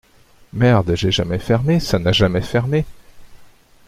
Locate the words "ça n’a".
1.79-2.11